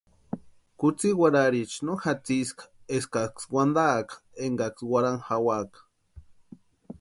Kutsï 0.79 1.09
warhariecha 1.19 1.79
no 1.85 1.93
jatsiska 2.03 2.63
eskaksï 2.95 3.45
wantaaka 3.53 4.13
énkaksï 4.45 4.85
warhani 4.91 5.25
jawaka. 5.27 5.79